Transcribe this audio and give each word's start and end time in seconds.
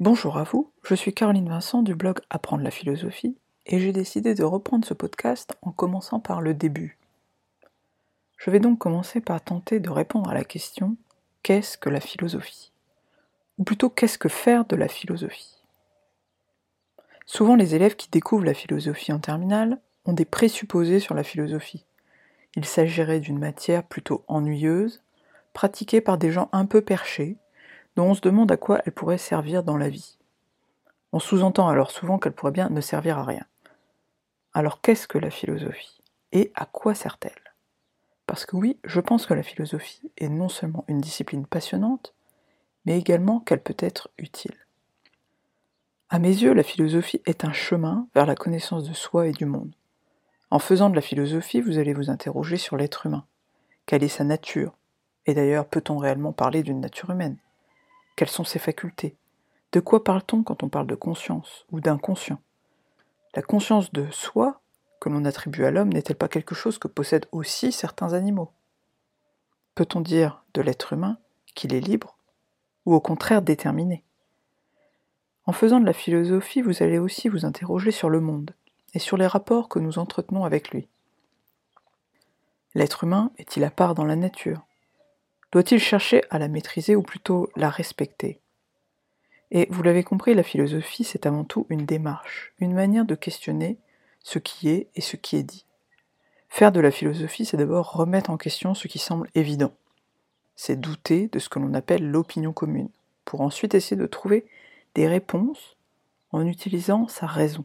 Bonjour 0.00 0.38
à 0.38 0.44
vous, 0.44 0.70
je 0.84 0.94
suis 0.94 1.12
Caroline 1.12 1.48
Vincent 1.48 1.82
du 1.82 1.96
blog 1.96 2.20
Apprendre 2.30 2.62
la 2.62 2.70
philosophie 2.70 3.36
et 3.66 3.80
j'ai 3.80 3.90
décidé 3.90 4.32
de 4.32 4.44
reprendre 4.44 4.86
ce 4.86 4.94
podcast 4.94 5.58
en 5.60 5.72
commençant 5.72 6.20
par 6.20 6.40
le 6.40 6.54
début. 6.54 6.98
Je 8.36 8.52
vais 8.52 8.60
donc 8.60 8.78
commencer 8.78 9.20
par 9.20 9.42
tenter 9.42 9.80
de 9.80 9.90
répondre 9.90 10.30
à 10.30 10.34
la 10.34 10.44
question 10.44 10.96
qu'est-ce 11.42 11.76
que 11.76 11.90
la 11.90 11.98
philosophie? 11.98 12.70
Ou 13.58 13.64
plutôt 13.64 13.90
qu'est-ce 13.90 14.18
que 14.18 14.28
faire 14.28 14.66
de 14.66 14.76
la 14.76 14.86
philosophie? 14.86 15.64
Souvent 17.26 17.56
les 17.56 17.74
élèves 17.74 17.96
qui 17.96 18.08
découvrent 18.08 18.44
la 18.44 18.54
philosophie 18.54 19.12
en 19.12 19.18
terminale 19.18 19.80
ont 20.04 20.12
des 20.12 20.24
présupposés 20.24 21.00
sur 21.00 21.16
la 21.16 21.24
philosophie. 21.24 21.84
Il 22.54 22.66
s'agirait 22.66 23.18
d'une 23.18 23.40
matière 23.40 23.82
plutôt 23.82 24.22
ennuyeuse, 24.28 25.02
pratiquée 25.54 26.00
par 26.00 26.18
des 26.18 26.30
gens 26.30 26.50
un 26.52 26.66
peu 26.66 26.82
perchés, 26.82 27.36
on 28.06 28.14
se 28.14 28.20
demande 28.20 28.52
à 28.52 28.56
quoi 28.56 28.80
elle 28.84 28.92
pourrait 28.92 29.18
servir 29.18 29.62
dans 29.62 29.76
la 29.76 29.88
vie. 29.88 30.18
On 31.12 31.18
sous-entend 31.18 31.68
alors 31.68 31.90
souvent 31.90 32.18
qu'elle 32.18 32.32
pourrait 32.32 32.52
bien 32.52 32.68
ne 32.68 32.80
servir 32.80 33.18
à 33.18 33.24
rien. 33.24 33.44
Alors 34.52 34.80
qu'est-ce 34.80 35.08
que 35.08 35.18
la 35.18 35.30
philosophie? 35.30 36.02
Et 36.32 36.52
à 36.54 36.66
quoi 36.66 36.94
sert-elle? 36.94 37.54
Parce 38.26 38.44
que 38.44 38.56
oui, 38.56 38.78
je 38.84 39.00
pense 39.00 39.24
que 39.24 39.34
la 39.34 39.42
philosophie 39.42 40.10
est 40.18 40.28
non 40.28 40.48
seulement 40.48 40.84
une 40.88 41.00
discipline 41.00 41.46
passionnante, 41.46 42.14
mais 42.84 42.98
également 42.98 43.40
qu'elle 43.40 43.62
peut 43.62 43.76
être 43.78 44.10
utile. 44.18 44.56
À 46.10 46.18
mes 46.18 46.28
yeux, 46.28 46.52
la 46.54 46.62
philosophie 46.62 47.22
est 47.26 47.44
un 47.44 47.52
chemin 47.52 48.06
vers 48.14 48.26
la 48.26 48.34
connaissance 48.34 48.84
de 48.84 48.94
soi 48.94 49.28
et 49.28 49.32
du 49.32 49.46
monde. 49.46 49.74
En 50.50 50.58
faisant 50.58 50.88
de 50.88 50.94
la 50.94 51.02
philosophie, 51.02 51.60
vous 51.60 51.78
allez 51.78 51.92
vous 51.92 52.10
interroger 52.10 52.56
sur 52.56 52.76
l'être 52.76 53.06
humain. 53.06 53.24
Quelle 53.84 54.02
est 54.02 54.08
sa 54.08 54.24
nature? 54.24 54.74
Et 55.26 55.34
d'ailleurs, 55.34 55.66
peut-on 55.66 55.98
réellement 55.98 56.32
parler 56.32 56.62
d'une 56.62 56.80
nature 56.80 57.10
humaine? 57.10 57.36
Quelles 58.18 58.28
sont 58.28 58.42
ses 58.42 58.58
facultés? 58.58 59.16
De 59.70 59.78
quoi 59.78 60.02
parle-t-on 60.02 60.42
quand 60.42 60.64
on 60.64 60.68
parle 60.68 60.88
de 60.88 60.96
conscience 60.96 61.64
ou 61.70 61.78
d'inconscient? 61.78 62.40
La 63.36 63.42
conscience 63.42 63.92
de 63.92 64.10
soi 64.10 64.60
que 65.00 65.08
l'on 65.08 65.24
attribue 65.24 65.64
à 65.64 65.70
l'homme 65.70 65.92
n'est-elle 65.92 66.16
pas 66.16 66.26
quelque 66.26 66.56
chose 66.56 66.78
que 66.78 66.88
possèdent 66.88 67.28
aussi 67.30 67.70
certains 67.70 68.14
animaux? 68.14 68.50
Peut-on 69.76 70.00
dire 70.00 70.42
de 70.52 70.62
l'être 70.62 70.94
humain 70.94 71.18
qu'il 71.54 71.72
est 71.72 71.80
libre 71.80 72.18
ou 72.86 72.94
au 72.94 73.00
contraire 73.00 73.40
déterminé? 73.40 74.02
En 75.46 75.52
faisant 75.52 75.78
de 75.78 75.86
la 75.86 75.92
philosophie, 75.92 76.60
vous 76.60 76.82
allez 76.82 76.98
aussi 76.98 77.28
vous 77.28 77.44
interroger 77.44 77.92
sur 77.92 78.10
le 78.10 78.20
monde 78.20 78.50
et 78.94 78.98
sur 78.98 79.16
les 79.16 79.28
rapports 79.28 79.68
que 79.68 79.78
nous 79.78 80.00
entretenons 80.00 80.42
avec 80.42 80.70
lui. 80.70 80.88
L'être 82.74 83.04
humain 83.04 83.30
est-il 83.38 83.62
à 83.62 83.70
part 83.70 83.94
dans 83.94 84.04
la 84.04 84.16
nature? 84.16 84.67
Doit-il 85.52 85.78
chercher 85.78 86.22
à 86.30 86.38
la 86.38 86.48
maîtriser 86.48 86.96
ou 86.96 87.02
plutôt 87.02 87.50
la 87.56 87.70
respecter? 87.70 88.40
Et 89.50 89.66
vous 89.70 89.82
l'avez 89.82 90.04
compris, 90.04 90.34
la 90.34 90.42
philosophie, 90.42 91.04
c'est 91.04 91.26
avant 91.26 91.44
tout 91.44 91.66
une 91.70 91.86
démarche, 91.86 92.52
une 92.58 92.74
manière 92.74 93.06
de 93.06 93.14
questionner 93.14 93.78
ce 94.22 94.38
qui 94.38 94.68
est 94.68 94.88
et 94.94 95.00
ce 95.00 95.16
qui 95.16 95.36
est 95.36 95.42
dit. 95.42 95.64
Faire 96.50 96.72
de 96.72 96.80
la 96.80 96.90
philosophie, 96.90 97.44
c'est 97.44 97.56
d'abord 97.56 97.92
remettre 97.92 98.30
en 98.30 98.36
question 98.36 98.74
ce 98.74 98.88
qui 98.88 98.98
semble 98.98 99.28
évident. 99.34 99.72
C'est 100.56 100.80
douter 100.80 101.28
de 101.28 101.38
ce 101.38 101.48
que 101.48 101.58
l'on 101.58 101.74
appelle 101.74 102.10
l'opinion 102.10 102.52
commune, 102.52 102.90
pour 103.24 103.40
ensuite 103.40 103.74
essayer 103.74 103.96
de 103.96 104.06
trouver 104.06 104.46
des 104.94 105.06
réponses 105.06 105.76
en 106.32 106.46
utilisant 106.46 107.08
sa 107.08 107.26
raison. 107.26 107.64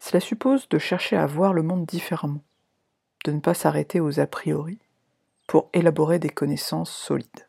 Cela 0.00 0.20
suppose 0.20 0.68
de 0.68 0.78
chercher 0.78 1.16
à 1.16 1.26
voir 1.26 1.52
le 1.52 1.62
monde 1.62 1.86
différemment, 1.86 2.42
de 3.24 3.32
ne 3.32 3.40
pas 3.40 3.54
s'arrêter 3.54 4.00
aux 4.00 4.20
a 4.20 4.26
priori, 4.26 4.78
pour 5.46 5.68
élaborer 5.72 6.18
des 6.18 6.30
connaissances 6.30 6.90
solides. 6.90 7.48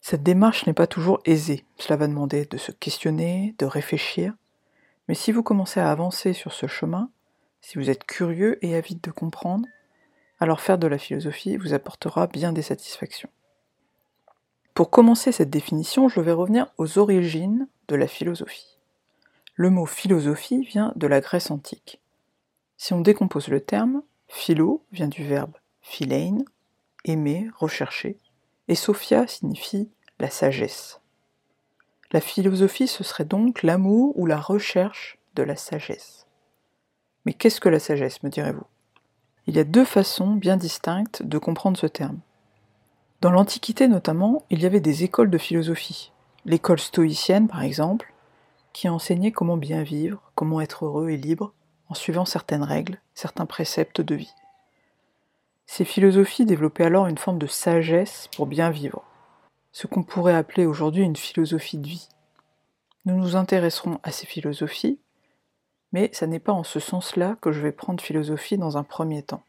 Cette 0.00 0.22
démarche 0.22 0.66
n'est 0.66 0.72
pas 0.72 0.86
toujours 0.86 1.20
aisée, 1.24 1.64
cela 1.76 1.96
va 1.96 2.08
demander 2.08 2.44
de 2.46 2.56
se 2.56 2.72
questionner, 2.72 3.54
de 3.58 3.66
réfléchir, 3.66 4.34
mais 5.08 5.14
si 5.14 5.32
vous 5.32 5.42
commencez 5.42 5.80
à 5.80 5.90
avancer 5.90 6.32
sur 6.32 6.52
ce 6.52 6.66
chemin, 6.66 7.10
si 7.60 7.78
vous 7.78 7.90
êtes 7.90 8.04
curieux 8.04 8.58
et 8.64 8.74
avide 8.74 9.00
de 9.00 9.10
comprendre, 9.10 9.68
alors 10.40 10.60
faire 10.60 10.78
de 10.78 10.88
la 10.88 10.98
philosophie 10.98 11.56
vous 11.56 11.74
apportera 11.74 12.26
bien 12.26 12.52
des 12.52 12.62
satisfactions. 12.62 13.30
Pour 14.74 14.90
commencer 14.90 15.30
cette 15.30 15.50
définition, 15.50 16.08
je 16.08 16.20
vais 16.20 16.32
revenir 16.32 16.72
aux 16.78 16.98
origines 16.98 17.68
de 17.88 17.94
la 17.94 18.08
philosophie. 18.08 18.78
Le 19.54 19.70
mot 19.70 19.86
philosophie 19.86 20.64
vient 20.64 20.92
de 20.96 21.06
la 21.06 21.20
Grèce 21.20 21.50
antique. 21.50 22.00
Si 22.78 22.92
on 22.94 23.02
décompose 23.02 23.48
le 23.48 23.60
terme, 23.60 24.02
philo 24.26 24.84
vient 24.90 25.08
du 25.08 25.24
verbe 25.24 25.52
philein, 25.82 26.38
aimer, 27.04 27.50
rechercher, 27.56 28.18
et 28.68 28.74
Sophia 28.74 29.26
signifie 29.26 29.90
la 30.18 30.30
sagesse. 30.30 31.00
La 32.12 32.20
philosophie, 32.20 32.86
ce 32.86 33.04
serait 33.04 33.24
donc 33.24 33.62
l'amour 33.62 34.18
ou 34.18 34.26
la 34.26 34.38
recherche 34.38 35.18
de 35.34 35.42
la 35.42 35.56
sagesse. 35.56 36.26
Mais 37.24 37.32
qu'est-ce 37.32 37.60
que 37.60 37.68
la 37.68 37.78
sagesse, 37.78 38.22
me 38.22 38.30
direz-vous? 38.30 38.66
Il 39.46 39.56
y 39.56 39.60
a 39.60 39.64
deux 39.64 39.84
façons 39.84 40.34
bien 40.34 40.56
distinctes 40.56 41.22
de 41.22 41.38
comprendre 41.38 41.78
ce 41.78 41.86
terme. 41.86 42.20
Dans 43.20 43.30
l'Antiquité 43.30 43.88
notamment, 43.88 44.44
il 44.50 44.62
y 44.62 44.66
avait 44.66 44.80
des 44.80 45.04
écoles 45.04 45.30
de 45.30 45.38
philosophie. 45.38 46.12
L'école 46.44 46.80
stoïcienne, 46.80 47.48
par 47.48 47.62
exemple, 47.62 48.12
qui 48.72 48.88
enseignait 48.88 49.32
comment 49.32 49.56
bien 49.56 49.82
vivre, 49.82 50.30
comment 50.34 50.60
être 50.60 50.84
heureux 50.84 51.10
et 51.10 51.16
libre, 51.16 51.52
en 51.88 51.94
suivant 51.94 52.24
certaines 52.24 52.62
règles, 52.62 53.00
certains 53.14 53.46
préceptes 53.46 54.00
de 54.00 54.14
vie. 54.14 54.34
Ces 55.74 55.86
philosophies 55.86 56.44
développaient 56.44 56.84
alors 56.84 57.06
une 57.06 57.16
forme 57.16 57.38
de 57.38 57.46
sagesse 57.46 58.28
pour 58.36 58.44
bien 58.44 58.68
vivre, 58.68 59.02
ce 59.72 59.86
qu'on 59.86 60.02
pourrait 60.02 60.34
appeler 60.34 60.66
aujourd'hui 60.66 61.02
une 61.02 61.16
philosophie 61.16 61.78
de 61.78 61.86
vie. 61.86 62.10
Nous 63.06 63.16
nous 63.16 63.36
intéresserons 63.36 63.98
à 64.02 64.12
ces 64.12 64.26
philosophies, 64.26 64.98
mais 65.90 66.10
ce 66.12 66.26
n'est 66.26 66.40
pas 66.40 66.52
en 66.52 66.62
ce 66.62 66.78
sens-là 66.78 67.38
que 67.40 67.52
je 67.52 67.60
vais 67.62 67.72
prendre 67.72 68.02
philosophie 68.02 68.58
dans 68.58 68.76
un 68.76 68.82
premier 68.82 69.22
temps. 69.22 69.44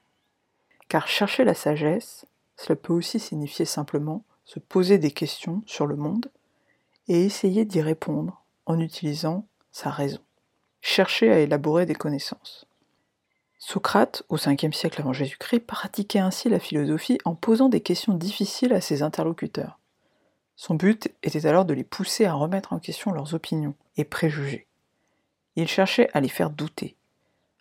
Car 0.88 1.10
chercher 1.10 1.44
la 1.44 1.54
sagesse, 1.54 2.26
cela 2.56 2.78
peut 2.78 2.94
aussi 2.94 3.20
signifier 3.20 3.66
simplement 3.66 4.24
se 4.46 4.60
poser 4.60 5.00
des 5.00 5.12
questions 5.12 5.62
sur 5.66 5.88
le 5.88 5.98
monde 5.98 6.32
et 7.10 7.26
essayer 7.26 7.66
d'y 7.66 7.82
répondre 7.82 8.42
en 8.66 8.80
utilisant 8.80 9.46
sa 9.74 9.90
raison. 9.90 10.22
Chercher 10.80 11.34
à 11.34 11.40
élaborer 11.40 11.86
des 11.86 11.96
connaissances. 11.96 12.66
Socrate, 13.66 14.24
au 14.28 14.36
5e 14.36 14.74
siècle 14.74 15.00
avant 15.00 15.14
Jésus-Christ, 15.14 15.62
pratiquait 15.62 16.20
ainsi 16.20 16.50
la 16.50 16.60
philosophie 16.60 17.18
en 17.24 17.34
posant 17.34 17.70
des 17.70 17.80
questions 17.80 18.14
difficiles 18.14 18.74
à 18.74 18.82
ses 18.82 19.04
interlocuteurs. 19.04 19.80
Son 20.58 20.76
but 20.76 21.08
était 21.24 21.46
alors 21.46 21.64
de 21.64 21.74
les 21.74 21.86
pousser 21.86 22.26
à 22.26 22.34
remettre 22.34 22.74
en 22.74 22.80
question 22.80 23.14
leurs 23.14 23.34
opinions 23.36 23.74
et 23.96 24.04
préjugés. 24.04 24.68
Il 25.56 25.70
cherchait 25.70 26.10
à 26.14 26.20
les 26.20 26.28
faire 26.28 26.50
douter, 26.50 26.98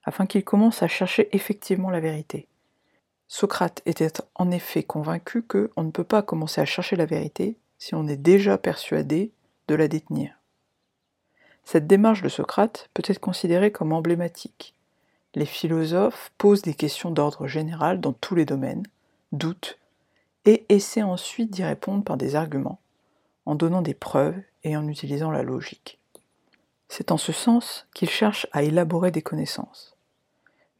afin 0.02 0.26
qu'ils 0.26 0.42
commencent 0.42 0.82
à 0.82 0.88
chercher 0.88 1.28
effectivement 1.36 1.88
la 1.88 2.00
vérité. 2.00 2.48
Socrate 3.28 3.80
était 3.86 4.12
en 4.34 4.50
effet 4.50 4.82
convaincu 4.82 5.44
que 5.44 5.70
on 5.76 5.84
ne 5.84 5.92
peut 5.92 6.02
pas 6.02 6.22
commencer 6.22 6.60
à 6.60 6.66
chercher 6.66 6.96
la 6.96 7.06
vérité 7.06 7.56
si 7.78 7.94
on 7.94 8.08
est 8.08 8.16
déjà 8.16 8.58
persuadé 8.58 9.30
de 9.68 9.76
la 9.76 9.86
détenir. 9.86 10.34
Cette 11.62 11.86
démarche 11.86 12.22
de 12.22 12.28
Socrate 12.28 12.90
peut 12.92 13.04
être 13.06 13.20
considérée 13.20 13.70
comme 13.70 13.92
emblématique 13.92 14.74
les 15.34 15.46
philosophes 15.46 16.32
posent 16.38 16.62
des 16.62 16.74
questions 16.74 17.10
d'ordre 17.10 17.46
général 17.46 18.00
dans 18.00 18.12
tous 18.12 18.34
les 18.34 18.44
domaines, 18.44 18.86
doutent, 19.32 19.78
et 20.44 20.64
essaient 20.68 21.02
ensuite 21.02 21.50
d'y 21.50 21.64
répondre 21.64 22.04
par 22.04 22.16
des 22.16 22.34
arguments, 22.34 22.80
en 23.46 23.54
donnant 23.54 23.82
des 23.82 23.94
preuves 23.94 24.40
et 24.64 24.76
en 24.76 24.86
utilisant 24.88 25.30
la 25.30 25.42
logique. 25.42 25.98
C'est 26.88 27.12
en 27.12 27.16
ce 27.16 27.32
sens 27.32 27.86
qu'ils 27.94 28.10
cherchent 28.10 28.46
à 28.52 28.62
élaborer 28.62 29.10
des 29.10 29.22
connaissances. 29.22 29.96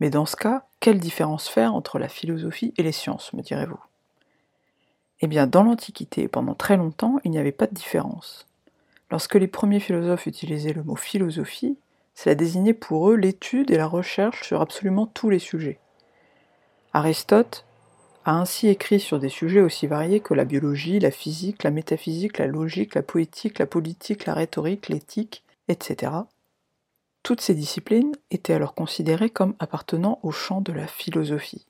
Mais 0.00 0.10
dans 0.10 0.26
ce 0.26 0.36
cas, 0.36 0.66
quelle 0.80 0.98
différence 0.98 1.48
faire 1.48 1.74
entre 1.74 1.98
la 1.98 2.08
philosophie 2.08 2.74
et 2.76 2.82
les 2.82 2.92
sciences, 2.92 3.32
me 3.32 3.42
direz-vous? 3.42 3.80
Eh 5.20 5.28
bien, 5.28 5.46
dans 5.46 5.62
l'Antiquité, 5.62 6.26
pendant 6.26 6.54
très 6.54 6.76
longtemps, 6.76 7.19
il 7.24 7.30
n'y 7.30 7.38
avait 7.38 7.52
pas 7.52 7.69
de 7.69 7.74
différence. 7.74 8.46
Lorsque 9.10 9.36
les 9.36 9.46
premiers 9.46 9.78
philosophes 9.78 10.26
utilisaient 10.26 10.72
le 10.72 10.82
mot 10.82 10.96
philosophie, 10.96 11.78
cela 12.14 12.35
désignait 12.35 12.75
pour 12.75 13.11
eux 13.11 13.17
l'étude 13.17 13.70
et 13.70 13.76
la 13.76 13.87
recherche 13.87 14.47
sur 14.47 14.61
absolument 14.61 15.06
tous 15.06 15.31
les 15.31 15.38
sujets. 15.38 15.79
Aristote 16.93 17.64
a 18.25 18.32
ainsi 18.38 18.69
écrit 18.69 19.00
sur 19.00 19.19
des 19.19 19.29
sujets 19.29 19.61
aussi 19.61 19.87
variés 19.87 20.20
que 20.20 20.35
la 20.35 20.44
biologie, 20.44 21.00
la 21.00 21.11
physique, 21.11 21.64
la 21.64 21.70
métaphysique, 21.70 22.38
la 22.38 22.47
logique, 22.47 22.94
la 22.94 23.03
poétique, 23.03 23.59
la 23.59 23.67
politique, 23.67 24.26
la 24.26 24.35
rhétorique, 24.35 24.88
l'éthique, 24.88 25.44
etc. 25.69 26.12
Toutes 27.23 27.41
ces 27.41 27.55
disciplines 27.55 28.12
étaient 28.31 28.53
alors 28.53 28.75
considérées 28.75 29.31
comme 29.31 29.55
appartenant 29.58 30.20
au 30.23 30.31
champ 30.31 30.61
de 30.61 30.73
la 30.73 30.87
philosophie. 30.87 31.67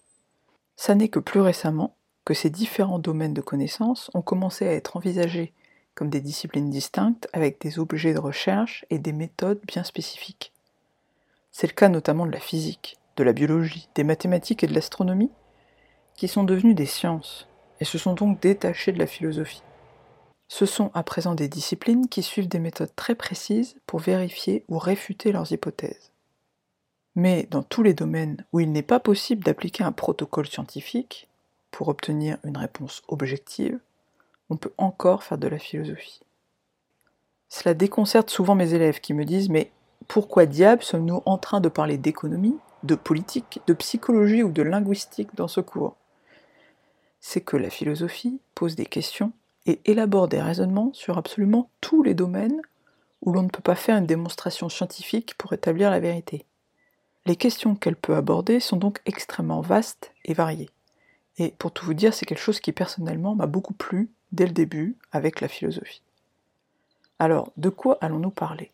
Ça 0.76 0.94
n'est 0.94 1.08
que 1.08 1.20
plus 1.20 1.40
récemment 1.40 1.96
que 2.24 2.34
ces 2.34 2.50
différents 2.50 2.98
domaines 2.98 3.34
de 3.34 3.40
connaissances 3.40 4.10
ont 4.14 4.22
commencé 4.22 4.66
à 4.66 4.72
être 4.72 4.96
envisagés 4.96 5.52
comme 5.94 6.10
des 6.10 6.20
disciplines 6.20 6.70
distinctes 6.70 7.28
avec 7.32 7.60
des 7.60 7.78
objets 7.78 8.14
de 8.14 8.18
recherche 8.18 8.84
et 8.90 8.98
des 8.98 9.12
méthodes 9.12 9.60
bien 9.66 9.84
spécifiques. 9.84 10.52
C'est 11.50 11.66
le 11.66 11.74
cas 11.74 11.88
notamment 11.88 12.26
de 12.26 12.32
la 12.32 12.40
physique, 12.40 12.98
de 13.16 13.24
la 13.24 13.32
biologie, 13.32 13.88
des 13.94 14.04
mathématiques 14.04 14.64
et 14.64 14.66
de 14.66 14.74
l'astronomie, 14.74 15.30
qui 16.16 16.28
sont 16.28 16.44
devenues 16.44 16.74
des 16.74 16.86
sciences, 16.86 17.48
et 17.80 17.84
se 17.84 17.98
sont 17.98 18.14
donc 18.14 18.40
détachées 18.40 18.92
de 18.92 18.98
la 18.98 19.06
philosophie. 19.06 19.62
Ce 20.48 20.66
sont 20.66 20.90
à 20.94 21.02
présent 21.02 21.34
des 21.34 21.48
disciplines 21.48 22.08
qui 22.08 22.22
suivent 22.22 22.48
des 22.48 22.58
méthodes 22.58 22.94
très 22.94 23.14
précises 23.14 23.76
pour 23.86 24.00
vérifier 24.00 24.64
ou 24.68 24.78
réfuter 24.78 25.32
leurs 25.32 25.50
hypothèses. 25.50 26.12
Mais 27.14 27.46
dans 27.50 27.62
tous 27.62 27.82
les 27.82 27.94
domaines 27.94 28.44
où 28.52 28.60
il 28.60 28.70
n'est 28.70 28.82
pas 28.82 29.00
possible 29.00 29.44
d'appliquer 29.44 29.84
un 29.84 29.92
protocole 29.92 30.46
scientifique 30.46 31.28
pour 31.70 31.88
obtenir 31.88 32.38
une 32.44 32.56
réponse 32.56 33.02
objective, 33.08 33.78
on 34.52 34.56
peut 34.56 34.72
encore 34.76 35.22
faire 35.22 35.38
de 35.38 35.48
la 35.48 35.58
philosophie. 35.58 36.20
Cela 37.48 37.74
déconcerte 37.74 38.30
souvent 38.30 38.54
mes 38.54 38.74
élèves 38.74 39.00
qui 39.00 39.14
me 39.14 39.24
disent 39.24 39.48
Mais 39.48 39.72
pourquoi 40.08 40.46
diable 40.46 40.82
sommes-nous 40.82 41.22
en 41.24 41.38
train 41.38 41.60
de 41.60 41.68
parler 41.68 41.96
d'économie, 41.96 42.58
de 42.82 42.94
politique, 42.94 43.60
de 43.66 43.72
psychologie 43.72 44.42
ou 44.42 44.50
de 44.50 44.62
linguistique 44.62 45.34
dans 45.34 45.48
ce 45.48 45.60
cours? 45.60 45.96
C'est 47.20 47.40
que 47.40 47.56
la 47.56 47.70
philosophie 47.70 48.40
pose 48.54 48.76
des 48.76 48.86
questions 48.86 49.32
et 49.64 49.80
élabore 49.84 50.28
des 50.28 50.42
raisonnements 50.42 50.90
sur 50.92 51.16
absolument 51.16 51.70
tous 51.80 52.02
les 52.02 52.14
domaines 52.14 52.60
où 53.22 53.32
l'on 53.32 53.42
ne 53.42 53.48
peut 53.48 53.62
pas 53.62 53.76
faire 53.76 53.96
une 53.96 54.06
démonstration 54.06 54.68
scientifique 54.68 55.34
pour 55.38 55.52
établir 55.52 55.90
la 55.90 56.00
vérité. 56.00 56.44
Les 57.24 57.36
questions 57.36 57.76
qu'elle 57.76 57.96
peut 57.96 58.16
aborder 58.16 58.60
sont 58.60 58.76
donc 58.76 59.00
extrêmement 59.06 59.60
vastes 59.60 60.12
et 60.24 60.34
variées. 60.34 60.68
Et 61.38 61.54
pour 61.58 61.70
tout 61.70 61.86
vous 61.86 61.94
dire, 61.94 62.12
c'est 62.12 62.26
quelque 62.26 62.38
chose 62.38 62.60
qui 62.60 62.72
personnellement 62.72 63.34
m'a 63.34 63.46
beaucoup 63.46 63.72
plu 63.72 64.10
dès 64.32 64.46
le 64.46 64.52
début 64.52 64.96
avec 65.12 65.40
la 65.40 65.48
philosophie. 65.48 66.02
Alors, 67.18 67.52
de 67.56 67.68
quoi 67.68 67.98
allons-nous 68.00 68.30
parler? 68.30 68.70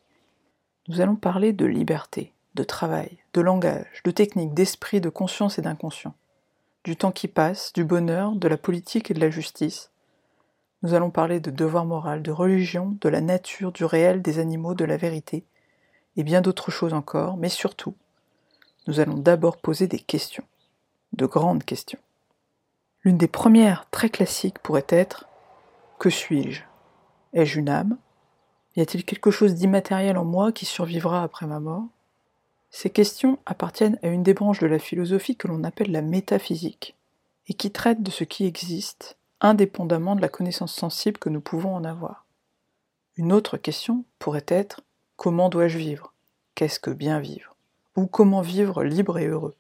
Nous 0.89 1.01
allons 1.01 1.17
parler 1.17 1.53
de 1.53 1.67
liberté, 1.67 2.33
de 2.55 2.65
travail, 2.65 3.19
de 3.35 3.41
langage, 3.41 4.03
de 4.05 4.11
technique, 4.11 4.55
d'esprit, 4.55 5.01
de 5.01 5.11
conscience 5.11 5.59
et 5.59 5.63
d'inconscient, 5.63 6.15
du 6.85 6.97
temps 6.97 7.13
qui 7.13 7.29
passe, 7.29 7.73
du 7.73 7.85
bonheur, 7.85 8.33
de 8.33 8.49
la 8.49 8.57
politique 8.57 9.11
et 9.11 9.15
de 9.15 9.21
la 9.21 9.31
justice, 9.31 9.91
nous 10.83 10.95
allons 10.95 11.11
parler 11.11 11.41
de 11.41 11.51
devoir 11.51 11.85
moral, 11.85 12.23
de 12.23 12.31
religion, 12.31 12.97
de 13.01 13.09
la 13.09 13.21
nature, 13.21 13.73
du 13.73 13.85
réel, 13.85 14.23
des 14.23 14.39
animaux, 14.39 14.75
de 14.75 14.85
la 14.85 14.97
vérité, 14.97 15.45
et 16.17 16.23
bien 16.23 16.41
d'autres 16.41 16.71
choses 16.71 16.95
encore, 16.95 17.37
mais 17.37 17.49
surtout, 17.49 17.95
nous 18.87 19.01
allons 19.01 19.17
d'abord 19.17 19.57
poser 19.57 19.89
des 19.89 19.99
questions, 19.99 20.45
de 21.15 21.27
grandes 21.27 21.65
questions. 21.65 21.99
L'une 23.03 23.19
des 23.19 23.29
premières, 23.29 23.89
très 23.91 24.09
classiques, 24.09 24.61
pourrait 24.61 24.87
être 24.89 25.28
Que 25.99 26.11
suis-je? 26.11 26.63
Ai-je 27.33 27.59
une 27.59 27.69
âme? 27.69 27.99
Y 28.77 28.83
a-t-il 28.83 29.05
quelque 29.05 29.33
chose 29.33 29.57
d'immatériel 29.57 30.17
en 30.17 30.25
moi 30.25 30.53
qui 30.53 30.65
survivra 30.65 31.25
après 31.25 31.47
ma 31.47 31.59
mort? 31.59 31.89
Ces 32.71 32.91
questions 32.91 33.41
appartiennent 33.47 33.99
à 34.05 34.09
une 34.09 34.23
des 34.23 34.35
branches 34.35 34.61
de 34.61 34.69
la 34.69 34.79
philosophie 34.79 35.35
que 35.35 35.49
l'on 35.49 35.65
appelle 35.65 35.91
la 35.91 36.03
métaphysique, 36.03 36.95
et 37.49 37.55
qui 37.55 37.73
traite 37.73 38.01
de 38.01 38.13
ce 38.13 38.23
qui 38.23 38.47
existe 38.47 39.17
indépendamment 39.41 40.15
de 40.15 40.21
la 40.21 40.29
connaissance 40.29 40.73
sensible 40.73 41.19
que 41.19 41.31
nous 41.31 41.41
pouvons 41.41 41.75
en 41.75 41.83
avoir. 41.83 42.27
Une 43.17 43.33
autre 43.33 43.57
question 43.57 44.05
pourrait 44.21 44.47
être 44.47 44.83
comment 45.17 45.49
dois-je 45.49 45.79
vivre? 45.79 46.13
Qu'est-ce 46.55 46.79
que 46.79 46.91
bien 46.91 47.19
vivre? 47.19 47.57
Ou 47.97 48.07
comment 48.07 48.41
vivre 48.41 48.85
libre 48.85 49.19
et 49.19 49.27
heureux? 49.27 49.57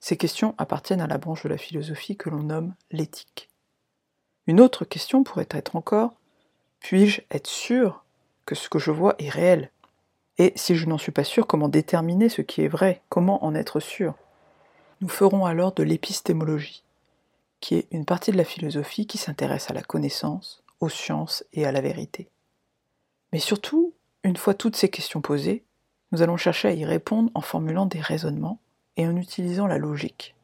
Ces 0.00 0.16
questions 0.16 0.54
appartiennent 0.56 1.02
à 1.02 1.06
la 1.06 1.18
branche 1.18 1.42
de 1.42 1.50
la 1.50 1.58
philosophie 1.58 2.16
que 2.16 2.30
l'on 2.30 2.44
nomme 2.44 2.74
l'éthique. 2.90 3.50
Une 4.46 4.60
autre 4.60 4.84
question 4.84 5.24
pourrait 5.24 5.48
être 5.50 5.76
encore 5.76 6.14
puis-je 6.80 7.22
être 7.32 7.48
sûr 7.48 8.04
que 8.44 8.54
ce 8.54 8.68
que 8.68 8.78
je 8.78 8.92
vois 8.92 9.16
est 9.18 9.28
réel? 9.28 9.72
Et 10.38 10.52
si 10.54 10.76
je 10.76 10.86
n'en 10.86 10.98
suis 10.98 11.10
pas 11.10 11.24
sûr, 11.24 11.46
comment 11.48 11.68
déterminer 11.68 12.28
ce 12.28 12.42
qui 12.42 12.62
est 12.62 12.68
vrai? 12.68 13.02
Comment 13.08 13.44
en 13.44 13.56
être 13.56 13.80
sûr? 13.80 14.14
Nous 15.00 15.08
ferons 15.08 15.46
alors 15.46 15.72
de 15.72 15.82
l'épistémologie 15.82 16.84
qui 17.60 17.74
est 17.74 17.88
une 17.90 18.04
partie 18.04 18.30
de 18.30 18.36
la 18.36 18.44
philosophie 18.44 19.08
qui 19.08 19.18
s'intéresse 19.18 19.68
à 19.68 19.74
la 19.74 19.82
connaissance, 19.82 20.62
aux 20.78 20.90
sciences 20.90 21.42
et 21.54 21.66
à 21.66 21.72
la 21.72 21.80
vérité. 21.80 22.28
Mais 23.32 23.40
surtout, 23.40 23.94
une 24.22 24.36
fois 24.36 24.54
toutes 24.54 24.76
ces 24.76 24.90
questions 24.90 25.22
posées, 25.22 25.64
nous 26.12 26.22
allons 26.22 26.36
chercher 26.36 26.68
à 26.68 26.72
y 26.72 26.84
répondre 26.84 27.32
en 27.34 27.40
formulant 27.40 27.86
des 27.86 28.00
raisonnements 28.00 28.60
et 28.96 29.08
en 29.08 29.16
utilisant 29.16 29.66
la 29.66 29.78
logique. 29.78 30.36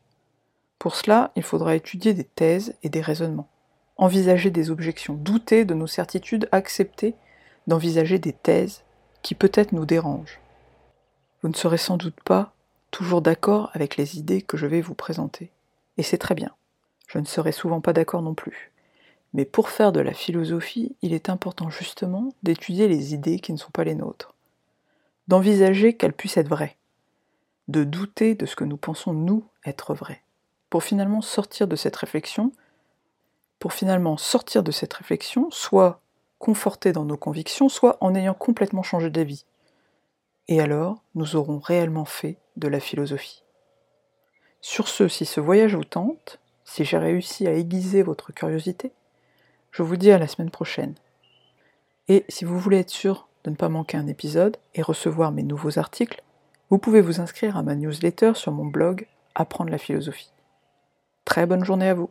Pour 0.81 0.97
cela, 0.97 1.31
il 1.37 1.45
faudra 1.45 1.77
étudier 1.77 2.15
des 2.15 2.25
thèses 2.25 2.75
et 2.83 2.89
des 2.89 3.01
raisonnements, 3.01 3.49
envisager 3.97 4.51
des 4.51 4.71
objections, 4.71 5.15
douter 5.15 5.65
de 5.65 5.75
nos 5.75 5.87
certitudes, 5.87 6.49
accepter 6.53 7.15
d'envisager 7.67 8.19
des 8.19 8.33
thèses 8.33 8.83
qui 9.23 9.35
peut-être 9.35 9.73
nous 9.73 9.87
dérangent. 9.87 10.41
Vous 11.43 11.49
ne 11.49 11.55
serez 11.55 11.79
sans 11.79 11.97
doute 11.97 12.21
pas 12.25 12.53
toujours 12.91 13.23
d'accord 13.23 13.71
avec 13.73 13.97
les 13.97 14.19
idées 14.19 14.43
que 14.43 14.57
je 14.57 14.67
vais 14.67 14.81
vous 14.81 14.95
présenter, 14.95 15.51
et 15.97 16.03
c'est 16.03 16.19
très 16.19 16.35
bien. 16.35 16.51
Je 17.09 17.19
ne 17.19 17.25
serai 17.25 17.53
souvent 17.53 17.81
pas 17.81 17.93
d'accord 17.93 18.23
non 18.23 18.35
plus. 18.35 18.73
Mais 19.35 19.45
pour 19.45 19.71
faire 19.71 19.93
de 19.93 20.01
la 20.01 20.13
philosophie, 20.13 20.95
il 21.01 21.15
est 21.15 21.31
important 21.31 21.71
justement 21.71 22.29
d'étudier 22.43 22.87
les 22.87 23.15
idées 23.15 23.39
qui 23.39 23.53
ne 23.53 23.59
sont 23.59 23.71
pas 23.71 23.85
les 23.85 23.95
nôtres, 23.95 24.35
d'envisager 25.29 25.97
qu'elles 25.97 26.13
puissent 26.13 26.37
être 26.37 26.49
vraies, 26.49 26.77
de 27.69 27.85
douter 27.85 28.35
de 28.35 28.47
ce 28.47 28.57
que 28.57 28.65
nous 28.65 28.77
pensons 28.77 29.13
nous 29.13 29.45
être 29.65 29.95
vrai, 29.95 30.23
pour 30.69 30.83
finalement 30.83 31.23
sortir 31.23 31.67
de 31.67 31.77
cette 31.77 31.97
réflexion, 31.97 32.53
pour 33.63 33.73
finalement 33.73 34.17
sortir 34.17 34.65
de 34.65 34.73
cette 34.73 34.93
réflexion, 34.93 35.49
soit 35.53 36.01
conforté 36.41 36.91
dans 36.91 37.05
nos 37.05 37.17
convictions, 37.17 37.69
soit 37.69 37.97
en 38.01 38.13
ayant 38.13 38.35
complètement 38.35 38.83
changé 38.83 39.09
d'avis. 39.09 39.45
Et 40.49 40.61
alors, 40.61 41.05
nous 41.15 41.37
aurons 41.37 41.61
réellement 41.61 42.05
fait 42.05 42.39
de 42.57 42.67
la 42.67 42.81
philosophie. 42.81 43.45
Sur 44.61 44.89
ce, 44.89 45.07
si 45.07 45.27
ce 45.27 45.39
voyage 45.39 45.77
vous 45.77 45.85
tente, 45.85 46.41
si 46.65 46.85
j'ai 46.85 46.99
réussi 46.99 47.47
à 47.47 47.53
aiguiser 47.53 48.03
votre 48.03 48.33
curiosité, 48.33 48.91
je 49.71 49.85
vous 49.85 49.97
dis 49.97 50.11
à 50.11 50.19
la 50.19 50.27
semaine 50.27 50.51
prochaine. 50.51 50.97
Et 52.09 52.25
si 52.29 52.45
vous 52.45 52.59
voulez 52.59 52.81
être 52.81 52.91
sûr 52.91 53.29
de 53.45 53.51
ne 53.51 53.55
pas 53.55 53.69
manquer 53.69 53.97
un 53.97 54.09
épisode 54.09 54.57
et 54.75 54.83
recevoir 54.83 55.31
mes 55.31 55.45
nouveaux 55.45 55.79
articles, 55.79 56.25
vous 56.69 56.79
pouvez 56.79 57.01
vous 57.01 57.21
inscrire 57.21 57.57
à 57.57 57.63
ma 57.63 57.77
newsletter 57.77 58.33
sur 58.35 58.51
mon 58.51 58.67
blog 58.67 59.07
Apprendre 59.37 59.71
la 59.71 59.79
philosophie. 59.79 60.33
Très 61.25 61.47
bonne 61.47 61.65
journée 61.65 61.89
à 61.89 61.95
vous 61.95 62.11